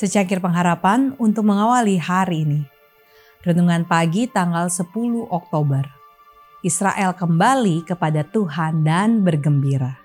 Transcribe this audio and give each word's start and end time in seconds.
Secangkir 0.00 0.40
pengharapan 0.40 1.12
untuk 1.20 1.44
mengawali 1.44 2.00
hari 2.00 2.48
ini. 2.48 2.64
Renungan 3.44 3.84
pagi 3.84 4.24
tanggal 4.24 4.72
10 4.72 4.88
Oktober. 5.28 5.84
Israel 6.64 7.12
kembali 7.12 7.84
kepada 7.84 8.24
Tuhan 8.24 8.80
dan 8.80 9.20
bergembira. 9.20 10.00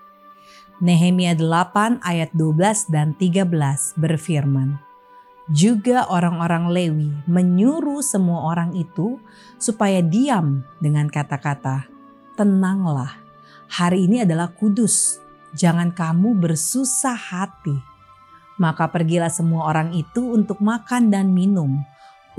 Nehemia 0.83 1.31
8 1.31 2.03
ayat 2.03 2.27
12 2.35 2.91
dan 2.91 3.15
13 3.15 3.95
berfirman, 3.95 4.75
Juga 5.47 6.11
orang-orang 6.11 6.67
Lewi 6.67 7.09
menyuruh 7.31 8.03
semua 8.03 8.51
orang 8.51 8.75
itu 8.75 9.15
supaya 9.55 10.03
diam 10.03 10.67
dengan 10.83 11.07
kata-kata, 11.07 11.87
Tenanglah, 12.35 13.15
hari 13.71 14.11
ini 14.11 14.27
adalah 14.27 14.51
kudus, 14.51 15.23
jangan 15.55 15.95
kamu 15.95 16.35
bersusah 16.35 17.15
hati 17.15 17.94
maka 18.55 18.87
pergilah 18.87 19.31
semua 19.31 19.67
orang 19.67 19.91
itu 19.91 20.31
untuk 20.31 20.63
makan 20.63 21.11
dan 21.11 21.31
minum, 21.35 21.83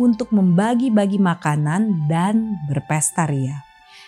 untuk 0.00 0.32
membagi-bagi 0.32 1.20
makanan 1.20 2.08
dan 2.08 2.56
berpesta 2.68 3.28
ria. 3.28 3.64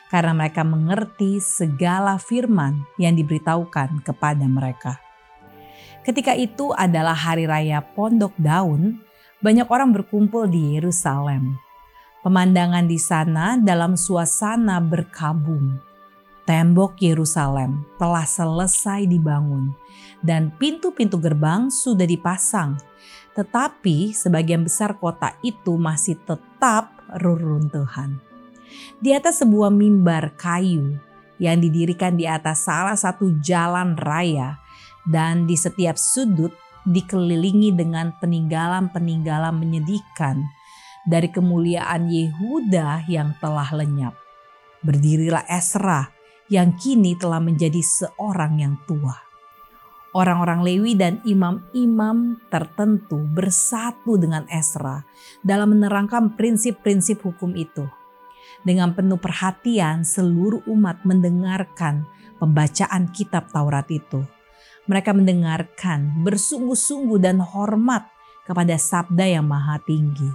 Karena 0.09 0.33
mereka 0.33 0.65
mengerti 0.65 1.37
segala 1.37 2.17
firman 2.17 2.81
yang 2.97 3.13
diberitahukan 3.13 4.01
kepada 4.01 4.47
mereka. 4.49 4.97
Ketika 6.01 6.33
itu 6.33 6.73
adalah 6.73 7.13
hari 7.13 7.45
raya 7.45 7.85
Pondok 7.85 8.33
Daun, 8.41 9.05
banyak 9.45 9.69
orang 9.69 9.93
berkumpul 9.93 10.49
di 10.49 10.81
Yerusalem. 10.81 11.61
Pemandangan 12.25 12.89
di 12.89 12.97
sana 12.97 13.61
dalam 13.61 13.95
suasana 13.95 14.81
berkabung 14.81 15.88
Tembok 16.49 16.97
Yerusalem 17.05 17.85
telah 18.01 18.25
selesai 18.25 19.05
dibangun 19.05 19.77
dan 20.25 20.49
pintu-pintu 20.57 21.21
gerbang 21.21 21.69
sudah 21.69 22.09
dipasang. 22.09 22.81
Tetapi 23.37 24.17
sebagian 24.17 24.65
besar 24.65 24.97
kota 24.97 25.37
itu 25.45 25.77
masih 25.77 26.17
tetap 26.25 26.89
reruntuhan. 27.21 28.17
Di 28.97 29.13
atas 29.13 29.45
sebuah 29.45 29.69
mimbar 29.69 30.33
kayu 30.41 30.97
yang 31.37 31.61
didirikan 31.61 32.17
di 32.17 32.25
atas 32.25 32.65
salah 32.65 32.97
satu 32.97 33.29
jalan 33.45 33.93
raya 34.01 34.57
dan 35.05 35.45
di 35.45 35.53
setiap 35.53 36.01
sudut 36.01 36.57
dikelilingi 36.89 37.77
dengan 37.77 38.17
peninggalan-peninggalan 38.25 39.53
menyedihkan 39.53 40.49
dari 41.05 41.29
kemuliaan 41.29 42.09
Yehuda 42.09 43.05
yang 43.05 43.37
telah 43.37 43.69
lenyap. 43.77 44.17
Berdirilah 44.81 45.45
Esra 45.45 46.18
yang 46.49 46.77
kini 46.77 47.17
telah 47.17 47.41
menjadi 47.41 47.81
seorang 47.81 48.61
yang 48.61 48.75
tua. 48.89 49.17
Orang-orang 50.17 50.65
Lewi 50.65 50.97
dan 50.97 51.21
imam-imam 51.23 52.41
tertentu 52.49 53.21
bersatu 53.29 54.17
dengan 54.17 54.49
Esra 54.49 55.05
dalam 55.45 55.77
menerangkan 55.77 56.33
prinsip-prinsip 56.33 57.21
hukum 57.21 57.53
itu. 57.53 57.85
Dengan 58.65 58.97
penuh 58.97 59.21
perhatian, 59.21 60.03
seluruh 60.03 60.65
umat 60.73 61.05
mendengarkan 61.05 62.09
pembacaan 62.41 63.13
kitab 63.13 63.53
Taurat 63.53 63.85
itu. 63.93 64.25
Mereka 64.89 65.13
mendengarkan 65.13 66.25
bersungguh-sungguh 66.25 67.21
dan 67.21 67.45
hormat 67.45 68.09
kepada 68.49 68.81
sabda 68.81 69.29
yang 69.29 69.45
maha 69.45 69.77
tinggi. 69.85 70.33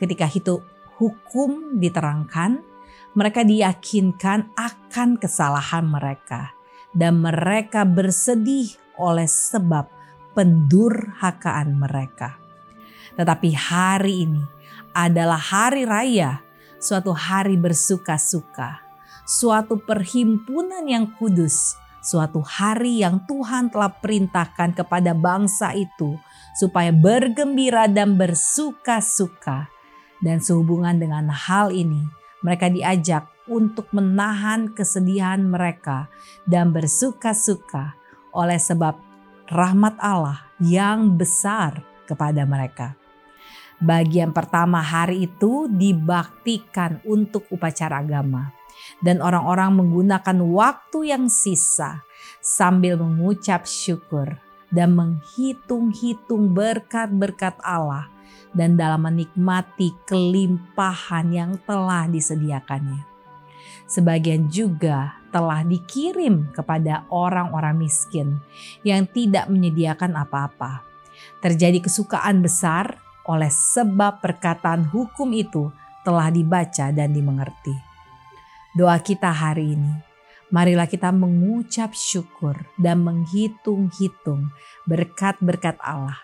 Ketika 0.00 0.24
itu 0.32 0.64
hukum 0.96 1.76
diterangkan, 1.76 2.71
mereka 3.12 3.44
diyakinkan 3.44 4.56
akan 4.56 5.20
kesalahan 5.20 5.84
mereka 5.84 6.56
dan 6.92 7.20
mereka 7.20 7.84
bersedih 7.88 8.72
oleh 9.00 9.28
sebab 9.28 9.88
pendurhakaan 10.36 11.76
mereka. 11.76 12.36
Tetapi 13.16 13.50
hari 13.52 14.24
ini 14.28 14.42
adalah 14.96 15.40
hari 15.40 15.84
raya, 15.84 16.40
suatu 16.80 17.12
hari 17.12 17.60
bersuka-suka, 17.60 18.80
suatu 19.28 19.80
perhimpunan 19.80 20.84
yang 20.88 21.12
kudus, 21.16 21.76
suatu 22.00 22.40
hari 22.40 23.04
yang 23.04 23.24
Tuhan 23.28 23.68
telah 23.68 23.92
perintahkan 23.92 24.76
kepada 24.76 25.12
bangsa 25.12 25.76
itu 25.76 26.16
supaya 26.56 26.92
bergembira 26.92 27.88
dan 27.88 28.16
bersuka-suka. 28.16 29.68
Dan 30.22 30.38
sehubungan 30.38 31.02
dengan 31.02 31.34
hal 31.34 31.74
ini, 31.74 32.06
mereka 32.42 32.68
diajak 32.68 33.30
untuk 33.46 33.90
menahan 33.90 34.70
kesedihan 34.70 35.42
mereka 35.42 36.06
dan 36.46 36.70
bersuka-suka 36.70 37.94
oleh 38.34 38.58
sebab 38.58 38.98
rahmat 39.50 39.98
Allah 39.98 40.46
yang 40.62 41.18
besar 41.18 41.82
kepada 42.06 42.46
mereka. 42.46 42.94
Bagian 43.82 44.30
pertama 44.30 44.78
hari 44.78 45.26
itu 45.26 45.66
dibaktikan 45.66 47.02
untuk 47.02 47.50
upacara 47.50 47.98
agama 47.98 48.54
dan 49.02 49.18
orang-orang 49.18 49.74
menggunakan 49.82 50.38
waktu 50.54 51.10
yang 51.10 51.26
sisa 51.26 52.06
sambil 52.38 52.94
mengucap 53.02 53.66
syukur 53.66 54.38
dan 54.72 54.96
menghitung-hitung 54.96 56.56
berkat-berkat 56.56 57.60
Allah 57.60 58.08
dan 58.56 58.76
dalam 58.76 59.04
menikmati 59.04 59.92
kelimpahan 60.08 61.28
yang 61.32 61.52
telah 61.68 62.08
disediakannya. 62.08 63.04
Sebagian 63.88 64.48
juga 64.48 65.20
telah 65.28 65.60
dikirim 65.64 66.48
kepada 66.56 67.04
orang-orang 67.12 67.76
miskin 67.76 68.40
yang 68.80 69.04
tidak 69.04 69.48
menyediakan 69.52 70.16
apa-apa. 70.16 70.84
Terjadi 71.44 71.84
kesukaan 71.84 72.40
besar 72.40 72.96
oleh 73.28 73.52
sebab 73.52 74.24
perkataan 74.24 74.88
hukum 74.88 75.28
itu 75.36 75.68
telah 76.02 76.32
dibaca 76.32 76.90
dan 76.90 77.12
dimengerti. 77.12 77.74
Doa 78.72 78.96
kita 78.98 79.28
hari 79.28 79.76
ini, 79.76 79.92
marilah 80.52 80.86
kita 80.86 81.08
mengucap 81.10 81.96
syukur 81.96 82.54
dan 82.76 83.00
menghitung-hitung 83.00 84.52
berkat-berkat 84.84 85.80
Allah 85.80 86.20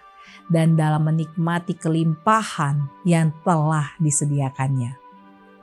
dan 0.53 0.77
dalam 0.77 1.09
menikmati 1.09 1.72
kelimpahan 1.72 2.93
yang 3.09 3.33
telah 3.43 3.97
disediakannya. 3.97 4.97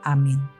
Amin. 0.02 0.55